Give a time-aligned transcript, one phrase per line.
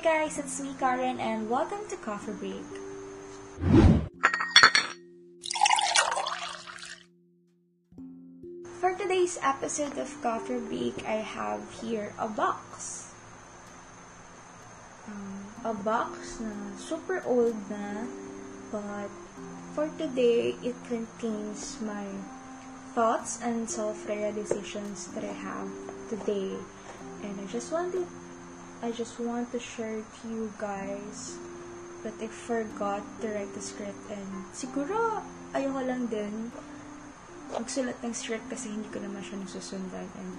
[0.00, 2.64] Guys, it's me Karen and welcome to Coffee Break.
[8.80, 13.12] For today's episode of Coffee Break, I have here a box.
[15.04, 18.08] Um, a box na super old na,
[18.72, 19.12] but
[19.76, 22.08] for today, it contains my
[22.96, 25.68] thoughts and self-realizations that I have
[26.08, 26.56] today.
[27.20, 28.08] And I just wanted
[28.80, 31.36] I just want to share to you guys
[32.00, 35.20] that I forgot to write the script and siguro
[35.52, 36.48] ayoko lang din
[37.52, 40.32] magsulat ng script kasi hindi ko naman siya nasusundan and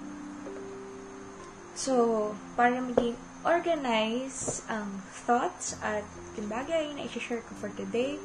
[1.78, 1.94] so
[2.58, 3.14] para maging
[3.46, 4.90] organize ang
[5.22, 6.02] thoughts at
[6.34, 8.18] yung bagay na i-share ko for today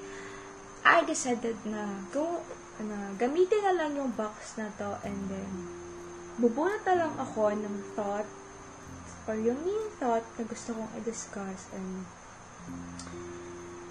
[0.82, 2.42] I decided na go
[2.82, 5.52] na gamitin na lang yung box na to and then
[6.42, 8.26] bubunot na lang ako ng thought
[9.28, 12.08] or yung main thought na gusto kong i-discuss and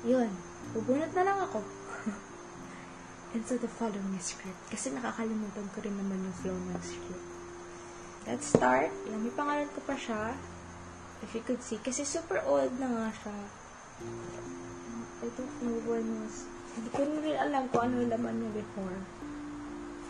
[0.06, 0.32] yun,
[0.72, 1.60] bubunot na lang ako.
[3.36, 4.56] Instead of following script.
[4.72, 7.26] Kasi nakakalimutan ko rin naman yung flow ng script.
[8.24, 8.90] Let's start.
[9.12, 10.34] Yan, may pangalan ko pa siya
[11.20, 11.76] if you could see.
[11.84, 13.36] Kasi super old na nga siya.
[15.20, 16.48] I don't know when was.
[16.76, 18.98] Hindi ko rin alam kung ano yung laman niya before.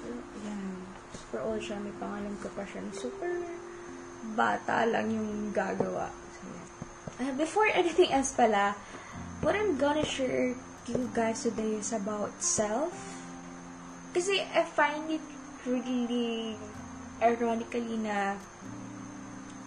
[0.03, 0.77] Pero yan.
[1.15, 1.83] Super old siya.
[1.83, 2.85] May pangalan ko pa siya.
[2.93, 3.33] Super
[4.35, 6.11] bata lang yung gagawa.
[7.17, 8.75] Uh, before anything else pala,
[9.41, 12.93] what I'm gonna share to you guys today is about self.
[14.17, 15.25] Kasi I find it
[15.69, 16.57] really
[17.21, 18.37] ironically na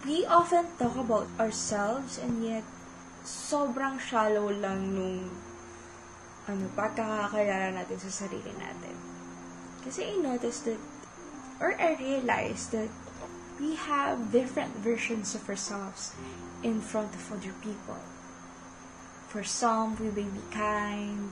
[0.06, 2.64] we often talk about ourselves and yet
[3.26, 5.28] sobrang shallow lang nung
[6.48, 8.96] ano, pagkakakilala natin sa sarili natin.
[9.84, 10.80] Kasi I noticed that
[11.60, 12.88] or I realized that
[13.60, 16.16] we have different versions of ourselves
[16.62, 18.00] in front of other people.
[19.28, 21.30] For some, we may be kind,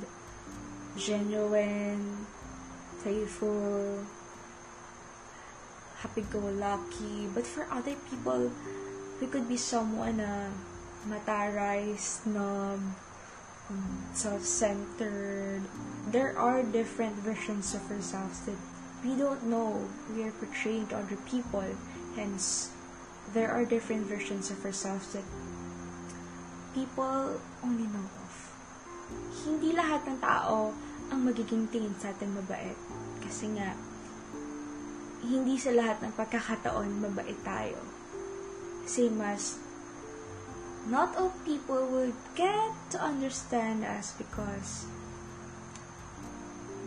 [0.96, 2.26] genuine,
[3.00, 4.04] faithful,
[6.04, 7.32] happy-go-lucky.
[7.34, 8.52] But for other people,
[9.20, 10.52] we could be someone na
[11.08, 12.78] mataray, snob,
[14.12, 15.62] self-centered.
[16.12, 18.56] There are different versions of ourselves that
[19.04, 21.64] we don't know we are portraying to other people
[22.18, 22.74] Hence,
[23.30, 25.22] there are different versions of ourselves that
[26.74, 28.34] people only know of.
[29.46, 30.74] Hindi lahat ng tao
[31.14, 32.74] ang magiging tingin sa atin mabait.
[33.22, 33.70] Kasi nga,
[35.22, 37.78] hindi sa lahat ng pagkakataon mabait tayo.
[38.82, 39.62] Same as,
[40.90, 44.90] not all people will get to understand us because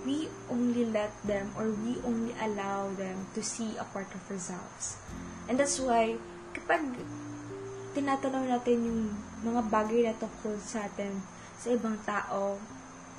[0.06, 4.98] we only let them or we only allow them to see a part of ourselves.
[5.46, 6.18] And that's why,
[6.54, 6.82] kapag
[7.94, 9.02] tinatanong natin yung
[9.46, 11.22] mga bagay na tungkol sa atin
[11.60, 12.58] sa ibang tao,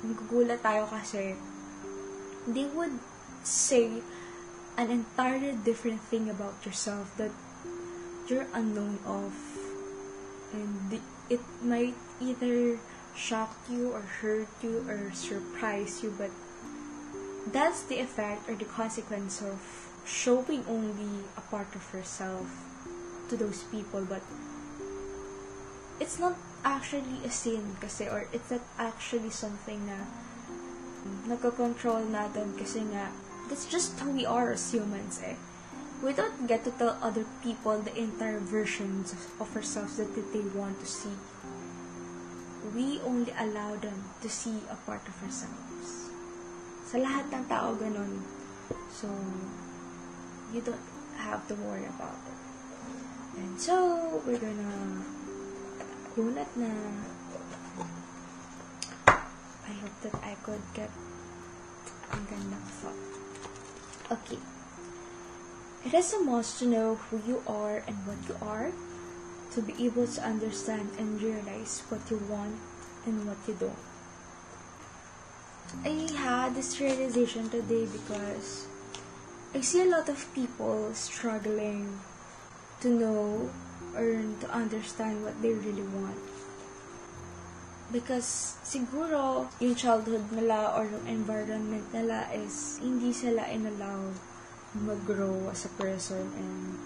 [0.03, 1.37] nagugulat tayo kasi
[2.49, 2.99] they would
[3.47, 4.03] say
[4.75, 7.31] an entirely different thing about yourself that
[8.27, 9.31] you're unknown of.
[10.53, 10.99] And
[11.29, 12.77] it might either
[13.15, 16.33] shock you or hurt you or surprise you, but
[17.51, 19.59] that's the effect or the consequence of
[20.05, 22.47] showing only a part of yourself
[23.29, 24.21] to those people but
[25.99, 30.07] it's not actually a sin kasi or it's not actually something na
[31.27, 33.11] nagko-control natin kasi nga
[33.51, 35.35] that's just who we are as humans eh.
[36.03, 40.83] We don't get to tell other people the entire versions of ourselves that they want
[40.83, 41.15] to see.
[42.75, 45.72] We only allow them to see a part of ourselves
[46.93, 48.21] Sa lahat ng tao ganun.
[48.93, 49.09] So,
[50.53, 50.85] you don't
[51.17, 52.37] have to worry about it.
[53.41, 53.73] And so,
[54.21, 55.01] we're gonna
[56.13, 56.69] kunat na
[59.65, 60.93] I hope that I could get
[62.13, 63.01] ang gandang thought.
[64.13, 64.37] Okay.
[65.89, 68.69] It is a must to know who you are and what you are
[69.57, 72.61] to be able to understand and realize what you want
[73.09, 73.92] and what you don't.
[75.85, 78.67] I had this realization today because
[79.53, 81.99] I see a lot of people struggling
[82.81, 83.49] to know
[83.95, 86.17] or to understand what they really want.
[87.91, 94.17] Because siguro yung childhood nila or yung environment nila is hindi sila inallow
[94.73, 96.81] mag-grow as a person and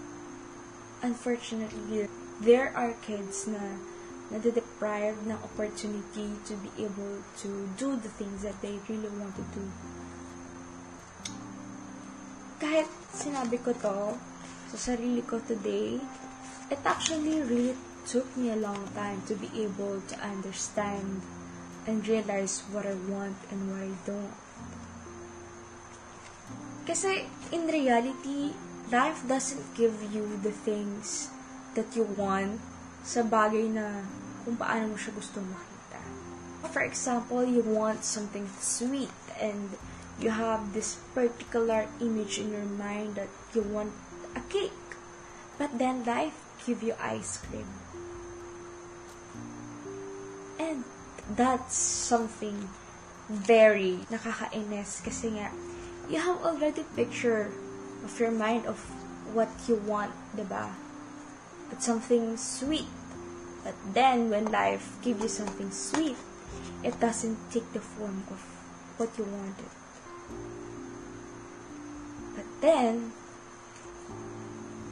[1.00, 2.04] unfortunately
[2.36, 3.80] there are kids na
[4.28, 9.44] nade-deprive ng opportunity to be able to do the things that they really want to
[9.56, 9.64] do.
[12.60, 14.18] Kahit sinabi ko to
[14.68, 15.96] sa sarili ko today,
[16.68, 17.72] it actually really
[18.04, 21.24] took me a long time to be able to understand
[21.88, 24.36] and realize what I want and what I don't.
[26.84, 28.52] Kasi in reality,
[28.92, 31.32] life doesn't give you the things
[31.76, 32.60] that you want
[33.02, 34.04] sa bagay na
[34.44, 36.00] kung paano mo siya gusto makita.
[36.68, 39.76] For example, you want something sweet and
[40.18, 43.94] you have this particular image in your mind that you want
[44.34, 44.74] a cake.
[45.58, 46.34] But then life
[46.66, 47.66] give you ice cream.
[50.58, 50.82] And
[51.30, 52.68] that's something
[53.28, 55.52] very nakakainis kasi nga
[56.08, 57.52] you have already picture
[58.00, 58.80] of your mind of
[59.36, 60.72] what you want, diba?
[61.68, 62.88] But something sweet.
[63.64, 66.16] But then when life gives you something sweet,
[66.82, 68.40] it doesn't take the form of
[68.96, 69.70] what you wanted.
[72.34, 73.12] But then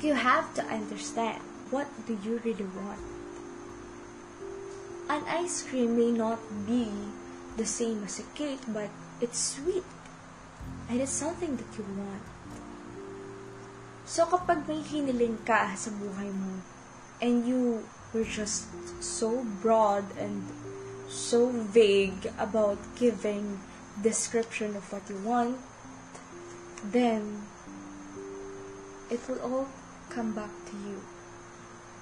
[0.02, 3.00] you have to understand what do you really want.
[5.08, 6.90] An ice cream may not be
[7.56, 8.90] the same as a cake, but
[9.20, 9.84] it's sweet.
[10.90, 12.22] And it's something that you want.
[14.06, 16.62] So kapag may hiniling ka sa buhay mo,
[17.18, 17.82] and you
[18.14, 18.70] were just
[19.02, 20.46] so broad and
[21.10, 23.58] so vague about giving
[23.98, 25.58] description of what you want,
[26.86, 27.50] then
[29.10, 29.66] it will all
[30.06, 31.02] come back to you.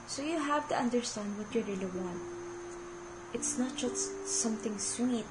[0.04, 2.20] So you have to understand what you really want.
[3.32, 5.24] It's not just something sweet.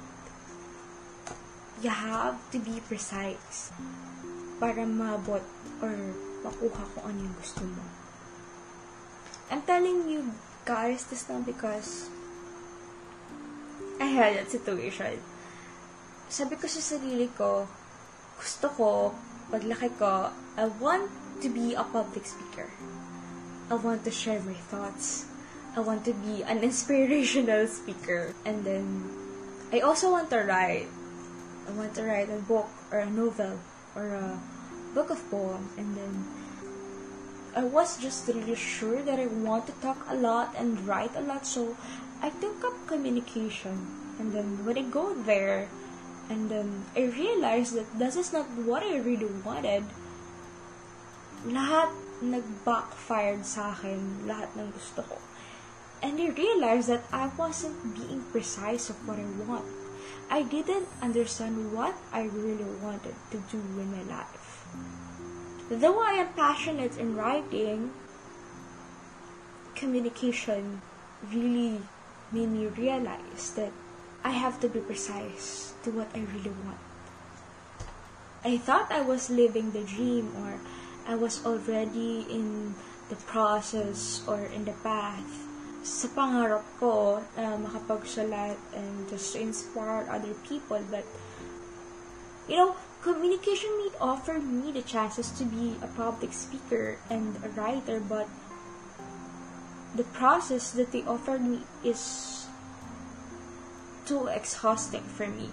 [1.78, 3.70] You have to be precise
[4.58, 5.46] para mabot
[5.78, 5.94] or
[6.44, 7.82] makuha kung ano yung gusto mo.
[9.48, 10.28] I'm telling you
[10.68, 12.12] guys this now because
[14.00, 15.20] I had that situation.
[16.28, 17.64] Sabi ko sa sarili ko,
[18.36, 18.88] gusto ko,
[19.48, 20.28] paglaki ko,
[20.60, 21.08] I want
[21.40, 22.68] to be a public speaker.
[23.72, 25.24] I want to share my thoughts.
[25.76, 28.36] I want to be an inspirational speaker.
[28.44, 28.84] And then,
[29.72, 30.88] I also want to write.
[31.64, 33.56] I want to write a book or a novel
[33.96, 34.36] or a
[34.94, 35.68] book of poems.
[35.76, 36.24] And then,
[37.54, 41.20] I was just really sure that I want to talk a lot and write a
[41.20, 41.46] lot.
[41.46, 41.76] So,
[42.22, 43.86] I took up communication.
[44.18, 45.68] And then, when I go there,
[46.30, 49.84] and then I realized that this is not what I really wanted.
[51.44, 51.92] Lahat
[52.24, 55.18] nag-backfired sa akin, lahat ng gusto ko.
[56.00, 59.68] And I realized that I wasn't being precise of what I want.
[60.28, 64.43] I didn't understand what I really wanted to do in my life.
[65.70, 67.92] Though I am passionate in writing,
[69.74, 70.82] communication
[71.32, 71.80] really
[72.32, 73.72] made me realize that
[74.22, 76.80] I have to be precise to what I really want.
[78.44, 80.60] I thought I was living the dream or
[81.08, 82.74] I was already in
[83.08, 85.48] the process or in the path
[85.84, 90.80] sa pangarap ko na makapagsulat and just to inspire other people.
[90.88, 91.04] But,
[92.48, 97.48] you know, communication may offer me the chances to be a public speaker and a
[97.52, 98.26] writer, but
[99.94, 102.48] the process that they offered me is
[104.06, 105.50] too exhausting for me.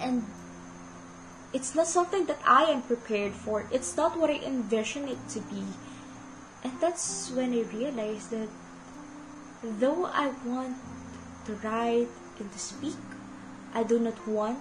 [0.00, 0.24] And
[1.52, 3.68] it's not something that I am prepared for.
[3.70, 5.68] It's not what I envision it to be.
[6.64, 8.48] And that's when I realized that
[9.62, 10.76] though I want
[11.44, 12.08] to write
[12.40, 12.96] and to speak,
[13.74, 14.58] I do not want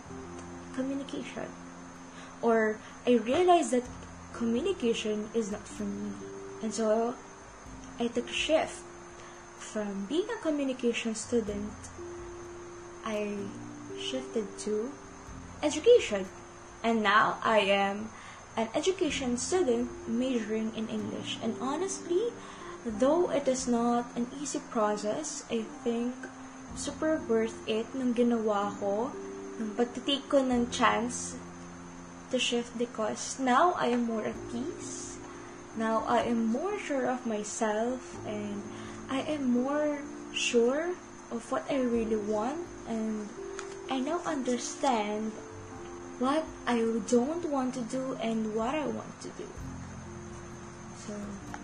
[0.73, 1.47] communication.
[2.41, 2.77] Or
[3.07, 3.87] I realized that
[4.33, 6.11] communication is not for me.
[6.61, 7.15] And so
[7.99, 8.81] I took a shift
[9.57, 11.71] from being a communication student
[13.05, 13.35] I
[13.99, 14.91] shifted to
[15.61, 16.25] education.
[16.83, 18.09] And now I am
[18.55, 21.37] an education student majoring in English.
[21.43, 22.31] And honestly,
[22.85, 26.15] though it is not an easy process, I think
[26.75, 29.11] super worth it nung ginawa ko,
[29.59, 31.37] nung pagtitake ko ng chance
[32.33, 35.21] to shift because now I am more at peace.
[35.77, 38.61] Now I am more sure of myself and
[39.09, 40.01] I am more
[40.33, 40.97] sure
[41.29, 43.29] of what I really want and
[43.89, 45.33] I now understand
[46.17, 49.49] what I don't want to do and what I want to do.
[51.05, 51.13] So,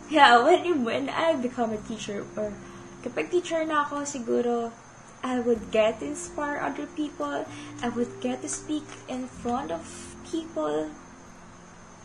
[0.09, 2.53] yeah, when, when I become a teacher or
[3.01, 4.73] kapag teacher na ako, siguro
[5.23, 7.45] I would get to inspire other people.
[7.81, 10.89] I would get to speak in front of people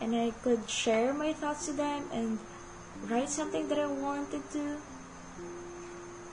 [0.01, 2.39] and I could share my thoughts to them and
[3.07, 4.77] write something that I wanted to.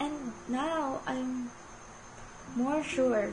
[0.01, 1.51] And now I'm
[2.57, 3.31] more sure.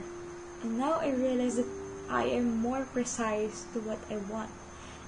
[0.62, 1.68] And now I realize that
[2.10, 4.52] I am more precise to what I want.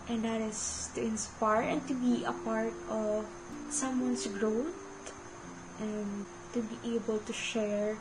[0.10, 3.26] And that is to inspire and to be a part of
[3.70, 4.74] someone's growth
[5.80, 7.98] and to be able to share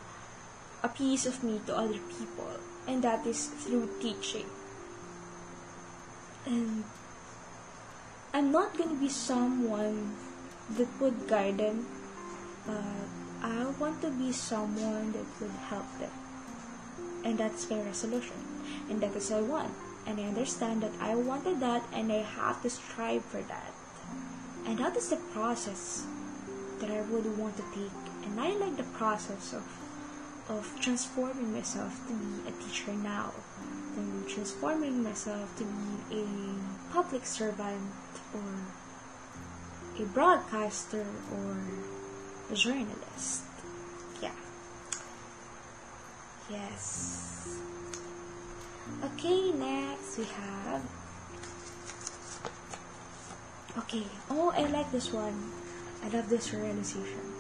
[0.83, 2.49] a piece of me to other people.
[2.87, 4.47] And that is through teaching.
[6.47, 6.85] And
[8.33, 10.17] I'm not to be someone
[10.77, 11.87] that would guide them,
[12.67, 12.83] but
[13.43, 16.11] I want to be someone that would help them.
[17.25, 18.37] And that's my resolution.
[18.89, 19.75] And that is what I want.
[20.07, 23.73] And I understand that I wanted that and I have to strive for that.
[24.67, 26.07] And that is the process
[26.81, 28.25] that I would want to take.
[28.25, 29.63] And I like the process of
[30.50, 33.33] of transforming myself to be a teacher now,
[33.97, 36.26] and transforming myself to be a
[36.92, 37.95] public servant
[38.35, 41.57] or a broadcaster or
[42.50, 43.45] a journalist.
[44.21, 44.35] Yeah.
[46.50, 47.61] Yes.
[49.04, 50.83] Okay, next we have.
[53.78, 54.04] Okay.
[54.30, 55.52] Oh, I like this one.
[56.02, 57.39] I love this realization.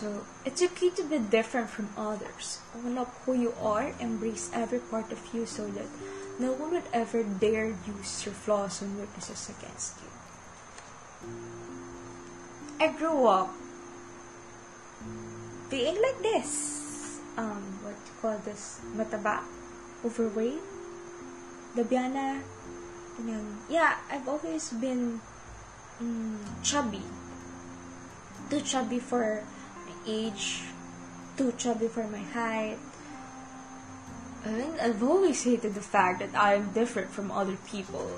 [0.00, 2.64] So, it's okay to be different from others.
[2.72, 5.84] Own up who you are, embrace every part of you so that
[6.40, 10.08] no one would ever dare use your flaws and weaknesses against you.
[12.80, 13.52] I grew up
[15.68, 17.20] being like this.
[17.36, 18.80] Um, what you call this?
[18.96, 19.44] Mataba?
[20.00, 20.64] Overweight?
[21.76, 22.40] Dabiana?
[23.68, 25.20] Yeah, I've always been
[26.00, 27.04] um, chubby.
[28.48, 29.44] Too chubby for
[30.06, 30.62] age,
[31.36, 32.78] too chubby for my height.
[34.44, 38.08] And I've always hated the fact that I'm different from other people.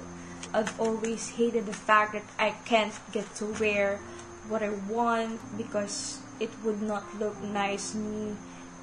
[0.55, 3.99] I've always hated the fact that I can't get to wear
[4.49, 8.35] what I want because it would not look nice me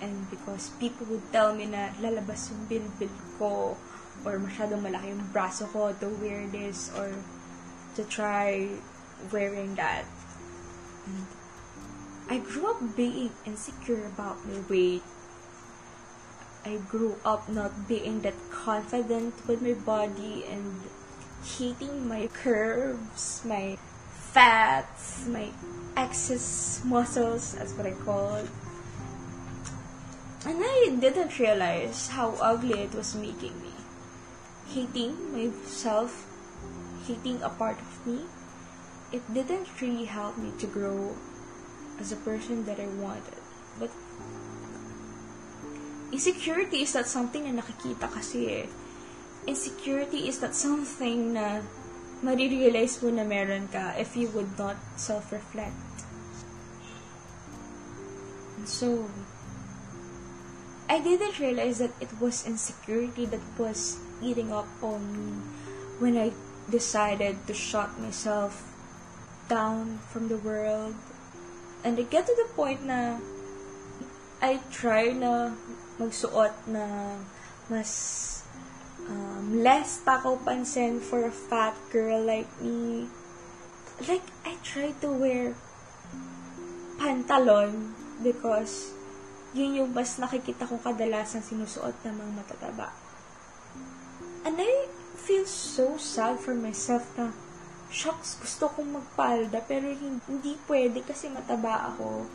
[0.01, 3.75] and because people would tell me na lalabas yung bilbil ko
[4.24, 7.12] or masyadong malaki yung braso ko to wear this or
[7.96, 8.68] to try
[9.32, 10.08] wearing that.
[11.08, 11.38] And
[12.29, 15.01] I grew up being insecure about my weight.
[16.63, 20.83] I grew up not being that confident with my body and
[21.41, 23.79] hating my curves, my
[24.13, 25.50] fats, my
[25.98, 28.50] excess muscles, as what I call it.
[30.45, 33.74] And I didn't realize how ugly it was making me.
[34.69, 36.29] Hating myself,
[37.07, 38.21] hating a part of me,
[39.12, 41.15] it didn't really help me to grow
[42.00, 43.44] as a person that I wanted.
[43.77, 43.91] But
[46.12, 48.68] insecurity is not something na nakikita kasi eh.
[49.48, 51.62] Insecurity is not something na
[52.24, 55.75] marirealize mo na meron ka if you would not self-reflect.
[58.60, 59.08] And so,
[60.89, 65.39] I didn't realize that it was insecurity that was eating up on me
[66.00, 66.36] when I
[66.68, 68.68] decided to shut myself
[69.48, 70.96] down from the world
[71.83, 73.19] And I get to the point na
[74.43, 75.55] I try na
[76.00, 77.15] magsuot na
[77.67, 77.91] mas
[79.07, 83.07] um, less takaw pansin for a fat girl like me.
[84.07, 85.59] Like, I try to wear
[86.95, 88.95] pantalon because
[89.51, 92.88] yun yung mas nakikita ko kadalasan sinusuot ng mga matataba.
[94.48, 94.88] And I
[95.19, 97.36] feel so sad for myself na
[97.89, 102.29] shucks, gusto kong magpalda, pero hindi pwede kasi mataba ako.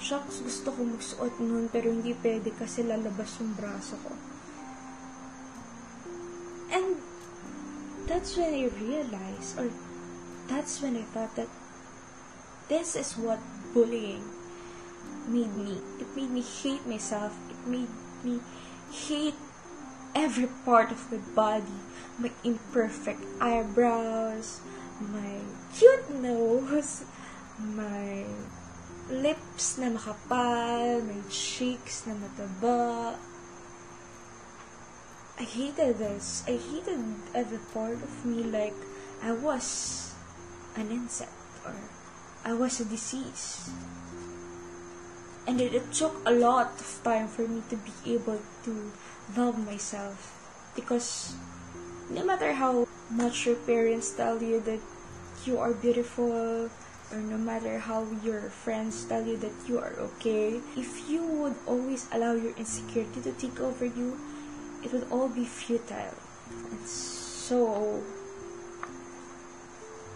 [0.00, 4.12] Shucks, gusto kong magsuot nun, pero hindi pwede kasi lalabas yung braso ko.
[6.68, 7.00] And
[8.08, 9.68] that's when I realized, or
[10.48, 11.48] that's when I thought that
[12.68, 13.40] this is what
[13.72, 14.24] bullying
[15.28, 15.80] made me.
[16.00, 17.36] It made me hate myself.
[17.52, 17.92] It made
[18.24, 18.40] me
[18.92, 19.36] hate
[20.18, 21.78] every part of my body
[22.18, 24.60] my imperfect eyebrows,
[24.98, 25.38] my
[25.72, 27.06] cute nose,
[27.62, 28.26] my
[29.08, 33.14] lips na makapal, my cheeks na mataba.
[35.38, 36.42] I hated this.
[36.50, 36.98] I hated
[37.30, 38.74] every part of me like
[39.22, 40.10] I was
[40.74, 41.30] an insect
[41.62, 41.78] or
[42.42, 43.70] I was a disease.
[45.46, 48.92] And it, it took a lot of time for me to be able to
[49.36, 50.34] love myself
[50.74, 51.34] because
[52.10, 54.80] no matter how much your parents tell you that
[55.44, 56.70] you are beautiful
[57.12, 61.56] or no matter how your friends tell you that you are okay, if you would
[61.66, 64.18] always allow your insecurity to take over you,
[64.84, 66.14] it would all be futile.
[66.70, 68.02] And so,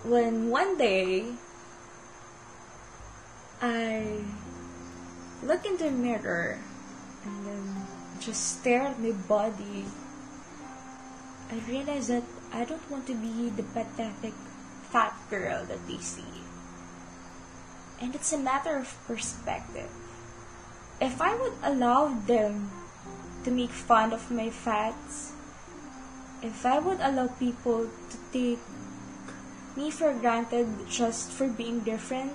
[0.04, 1.32] when one day
[3.60, 4.20] I
[5.42, 6.58] look in the mirror
[7.24, 7.86] and then
[8.24, 9.84] just stare at my body
[11.52, 14.32] I realize that I don't want to be the pathetic
[14.88, 16.40] fat girl that they see.
[18.00, 19.92] And it's a matter of perspective.
[20.98, 22.70] If I would allow them
[23.44, 25.36] to make fun of my fats,
[26.40, 28.64] if I would allow people to take
[29.76, 32.32] me for granted just for being different,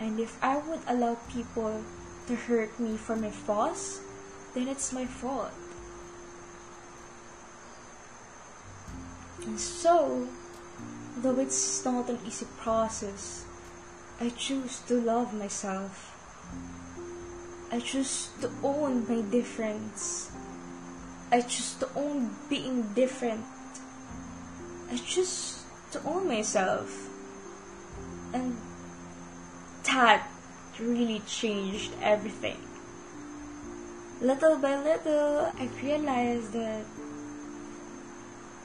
[0.00, 1.84] and if I would allow people
[2.26, 4.00] to hurt me for my flaws,
[4.54, 5.52] then it's my fault.
[9.46, 10.28] And so,
[11.18, 13.44] though it's not an easy process,
[14.20, 16.12] I choose to love myself.
[17.70, 20.30] I choose to own my difference.
[21.32, 23.44] I choose to own being different.
[24.90, 27.08] I choose to own myself.
[28.32, 28.56] And
[29.84, 30.28] that
[30.78, 32.58] really changed everything.
[34.20, 36.84] Little by little, I realized that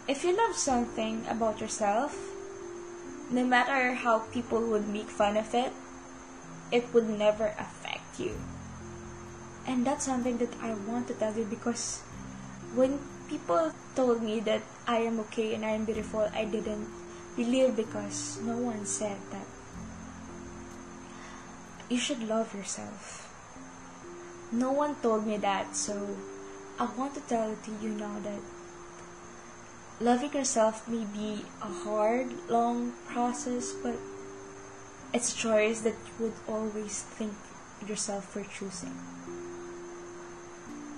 [0.08, 2.18] if you love something about yourself,
[3.32, 5.74] no matter how people would make fun of it,
[6.72, 8.38] it would never affect you.
[9.68, 12.02] And that's something that I want to tell you because
[12.74, 16.88] when people told me that I am okay and I am beautiful, I didn't
[17.36, 19.46] believe because no one said that.
[21.90, 23.29] You should love yourself.
[24.52, 26.18] No one told me that, so
[26.80, 28.42] I want to tell it to you now that
[30.00, 33.96] loving yourself may be a hard, long process, but
[35.14, 37.34] it's a choice that you would always think
[37.86, 38.98] yourself for choosing.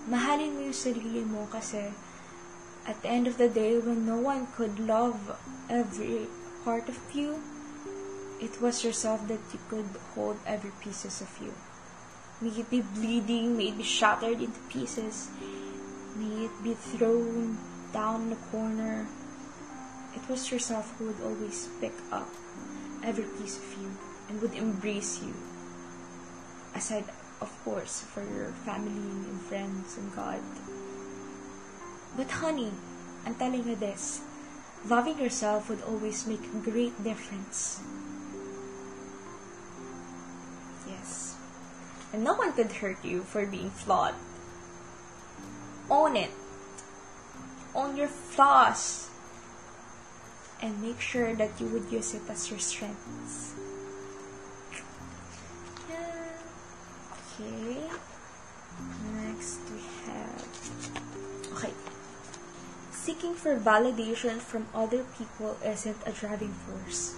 [0.08, 1.91] Mahalin mo yung sarili mo kasi
[2.88, 5.38] at the end of the day, when no one could love
[5.70, 6.27] every
[6.63, 7.41] part of you,
[8.41, 11.53] it was yourself that you could hold every pieces of you.
[12.41, 15.29] May it be bleeding, may it be shattered into pieces,
[16.17, 17.58] may it be thrown
[17.93, 19.06] down the corner,
[20.15, 22.27] it was yourself who would always pick up
[23.04, 23.91] every piece of you
[24.27, 25.34] and would embrace you.
[26.73, 27.06] Aside,
[27.41, 30.41] of course, for your family and friends and God.
[32.17, 32.71] But honey,
[33.25, 34.21] I'm telling you this,
[34.86, 37.82] loving yourself would always make a great difference.
[42.13, 44.15] And no one could hurt you for being flawed.
[45.89, 46.32] Own it
[47.74, 49.10] own your flaws
[50.62, 53.56] and make sure that you would use it as your strengths.
[57.39, 57.82] Okay.
[59.15, 60.45] Next we have
[61.54, 61.74] okay.
[62.91, 67.15] Seeking for validation from other people isn't a driving force.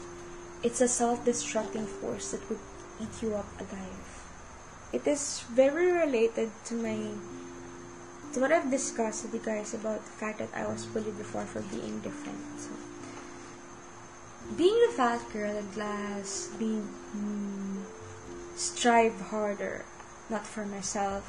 [0.64, 2.60] It's a self-destructing force that would
[3.02, 4.23] eat you up alive.
[4.94, 7.18] It is very related to my
[8.34, 11.46] to what I've discussed with you guys about the fact that I was bullied before
[11.50, 12.38] for being different.
[12.62, 12.70] So,
[14.54, 17.82] being the fat girl in class, being mm,
[18.56, 19.86] strive harder,
[20.30, 21.26] not for myself,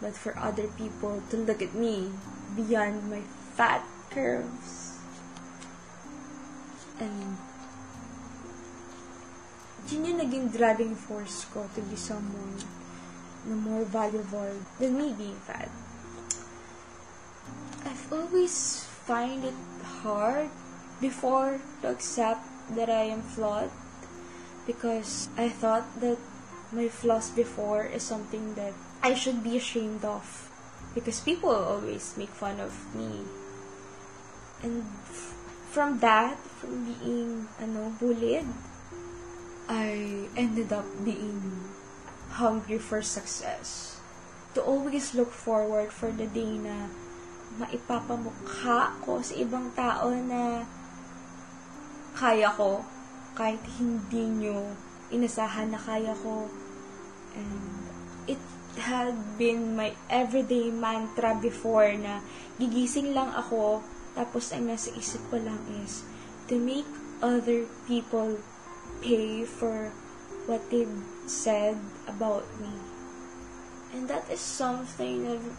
[0.00, 2.10] but for other people to look at me
[2.54, 3.22] beyond my
[3.54, 4.98] fat curves.
[6.98, 7.38] And
[9.90, 12.77] yun yung naging driving force ko to be someone
[13.46, 15.70] na more valuable than me being fat.
[17.84, 19.56] I've always find it
[20.02, 20.50] hard
[21.00, 22.42] before to accept
[22.74, 23.70] that I am flawed
[24.66, 26.18] because I thought that
[26.72, 30.50] my flaws before is something that I should be ashamed of
[30.94, 33.24] because people always make fun of me.
[34.62, 34.84] And
[35.70, 38.46] from that, from being ano, bullied,
[39.68, 41.40] I ended up being
[42.36, 44.00] hungry for success.
[44.54, 46.92] To always look forward for the day na
[47.56, 50.68] maipapamukha ko sa ibang tao na
[52.18, 52.84] kaya ko
[53.38, 54.74] kahit hindi nyo
[55.08, 56.50] inasahan na kaya ko.
[57.38, 57.88] And
[58.28, 58.40] it
[58.78, 62.20] had been my everyday mantra before na
[62.58, 63.82] gigising lang ako
[64.18, 66.02] tapos ang nasa isip ko lang is
[66.50, 66.86] to make
[67.22, 68.38] other people
[68.98, 69.94] pay for
[70.50, 70.86] what they
[71.30, 72.72] said about me.
[73.92, 75.56] And that is something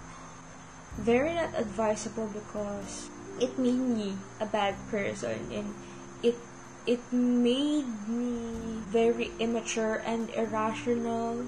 [0.98, 5.74] very not advisable because it made me a bad person and
[6.22, 6.36] it
[6.86, 11.46] it made me very immature and irrational.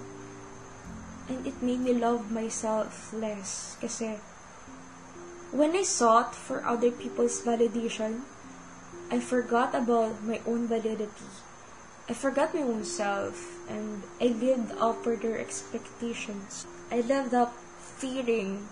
[1.30, 3.78] And it made me love myself less.
[3.80, 4.20] Kasi
[5.52, 8.24] when I sought for other people's validation
[9.12, 11.28] I forgot about my own validity.
[12.08, 17.56] I forgot my own self and I lived up for their expectations I lived up
[17.80, 18.68] fearing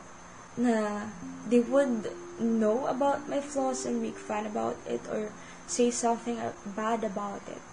[0.59, 1.07] na
[1.47, 5.31] they would know about my flaws and make fun about it or
[5.71, 6.35] say something
[6.75, 7.63] bad about it.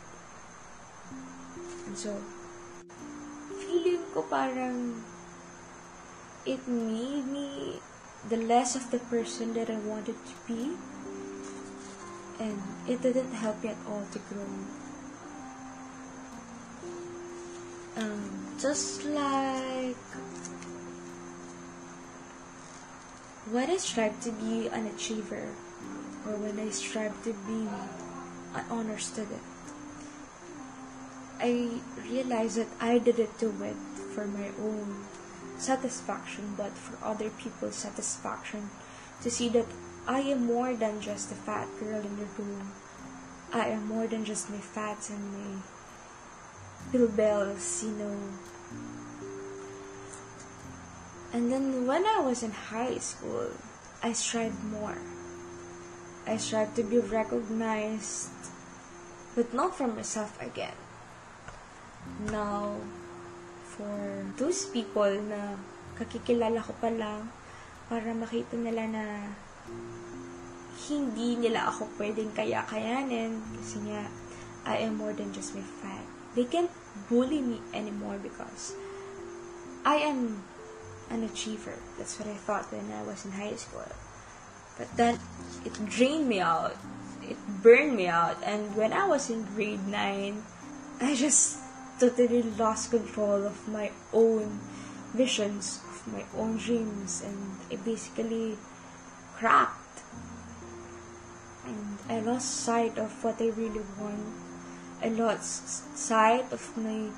[1.91, 2.15] And so,
[3.59, 5.03] feeling ko parang
[6.47, 7.83] it made me
[8.31, 10.79] the less of the person that I wanted to be.
[12.39, 14.86] And it didn't help me at all to grow.
[17.97, 19.97] Um, just like
[23.51, 25.49] when I strive to be an achiever,
[26.27, 27.69] or when I strive to be
[28.55, 29.43] an honor student,
[31.41, 31.81] I
[32.11, 33.77] realized that I didn't do it
[34.15, 35.05] for my own
[35.59, 38.71] satisfaction, but for other people's satisfaction.
[39.23, 39.67] To see that
[40.07, 42.73] I am more than just a fat girl in the room.
[43.53, 45.63] I am more than just my fats and my
[46.93, 48.19] bilbels, you know.
[51.33, 53.51] And then when I was in high school,
[54.03, 54.97] I strived more.
[56.27, 58.33] I strived to be recognized,
[59.35, 60.75] but not for myself again.
[62.33, 62.81] Now,
[63.77, 65.61] for those people na
[66.01, 67.29] kakikilala ko pa lang
[67.93, 69.05] para makita nila na
[70.89, 74.09] hindi nila ako pwedeng kaya-kayanin kasi nga
[74.67, 76.16] I am more than just my fat.
[76.37, 76.71] They can't
[77.09, 78.77] bully me anymore because
[79.85, 80.45] I am
[81.09, 81.73] an achiever.
[81.97, 83.89] That's what I thought when I was in high school.
[84.77, 85.19] But then
[85.65, 86.77] it drained me out.
[87.25, 88.37] It burned me out.
[88.45, 90.43] And when I was in grade 9,
[91.01, 91.59] I just
[91.99, 94.61] totally lost control of my own
[95.15, 98.59] visions, of my own dreams, and I basically
[99.37, 100.03] cracked.
[101.65, 104.46] And I lost sight of what I really want.
[105.03, 107.11] I lost sight of my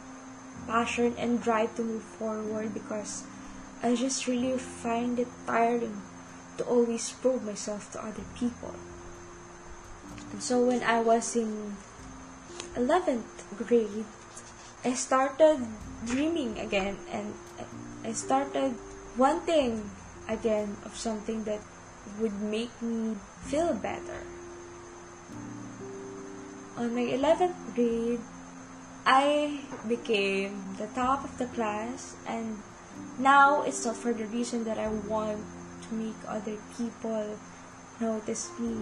[0.66, 3.24] passion and drive to move forward because
[3.82, 6.02] I just really find it tiring
[6.58, 8.74] to always prove myself to other people.
[10.32, 11.76] And so when I was in
[12.74, 14.04] 11th grade,
[14.84, 15.66] I started
[16.04, 17.34] dreaming again and
[18.04, 18.74] I started
[19.16, 19.90] wanting
[20.28, 21.60] again of something that
[22.20, 24.37] would make me feel better.
[26.78, 28.20] On my 11th grade,
[29.04, 32.62] I became the top of the class and
[33.18, 35.42] now it's not for the reason that I want
[35.88, 37.34] to make other people
[37.98, 38.78] notice me.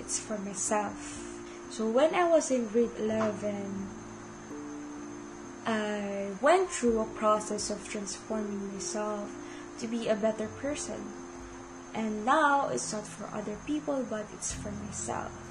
[0.00, 1.22] It's for myself.
[1.70, 3.86] So when I was in grade 11,
[5.64, 9.30] I went through a process of transforming myself
[9.78, 10.98] to be a better person.
[11.94, 15.47] And now it's not for other people, but it's for myself.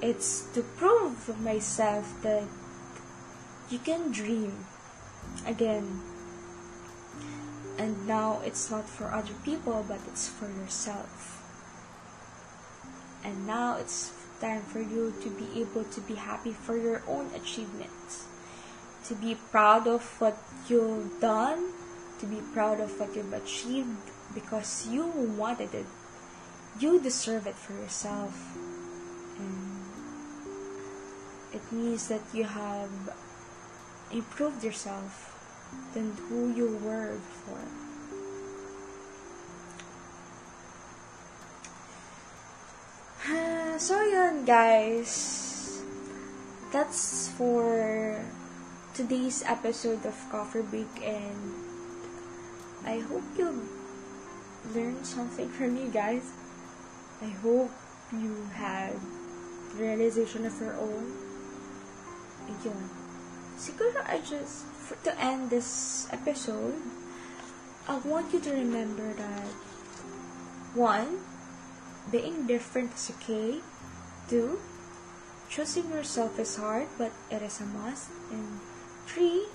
[0.00, 2.44] It's to prove myself that
[3.70, 4.66] you can dream
[5.46, 6.00] again.
[7.78, 11.42] And now it's not for other people, but it's for yourself.
[13.24, 17.30] And now it's time for you to be able to be happy for your own
[17.34, 18.28] achievements
[19.08, 20.36] to be proud of what
[20.68, 21.72] you've done,
[22.20, 23.96] to be proud of what you've achieved
[24.34, 25.86] because you wanted it.
[26.78, 28.54] You deserve it for yourself.
[29.38, 29.67] And
[31.52, 32.90] it means that you have
[34.12, 35.34] improved yourself
[35.94, 37.68] than who you were before.
[43.78, 45.82] so yun guys
[46.72, 48.20] that's for
[48.92, 51.54] today's episode of Coffee Break and
[52.84, 53.68] I hope you
[54.74, 56.32] learned something from you guys.
[57.22, 57.70] I hope
[58.12, 58.94] you had
[59.76, 61.27] realization of your own.
[62.48, 62.88] Ayun.
[63.60, 66.80] Siguro I just, for, to end this episode,
[67.88, 69.52] I want you to remember that
[70.74, 71.20] one,
[72.10, 73.60] being different is okay.
[74.28, 74.60] Two,
[75.48, 78.10] choosing yourself is hard, but it is a must.
[78.32, 78.60] And
[79.08, 79.48] Three,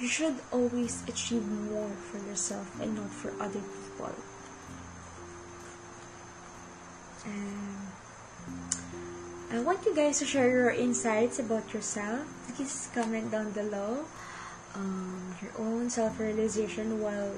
[0.00, 4.10] you should always achieve more for yourself and not for other people.
[7.24, 7.79] And
[9.50, 12.22] I want you guys to share your insights about yourself.
[12.54, 14.06] Please comment down below
[14.76, 17.34] um, your own self-realization while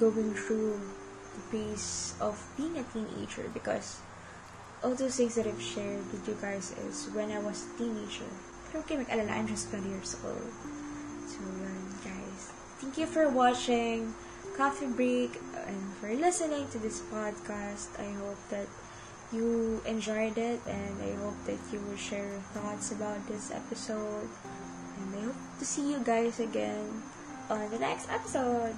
[0.00, 0.80] going through
[1.34, 4.00] the phase of being a teenager because
[4.82, 8.26] all those things that I've shared with you guys is when I was a teenager.
[8.72, 10.50] Pero kayo mag-alala, I'm just 20 years old.
[11.30, 11.38] So,
[12.02, 12.50] guys.
[12.82, 14.10] Thank you for watching
[14.58, 15.38] Coffee Break
[15.70, 17.94] and for listening to this podcast.
[18.02, 18.66] I hope that
[19.32, 24.28] you enjoyed it and I hope that you will share your thoughts about this episode.
[24.98, 27.02] And I hope to see you guys again
[27.48, 28.76] on the next episode.